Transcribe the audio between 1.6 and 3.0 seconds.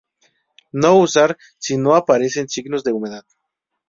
no aparecen signos de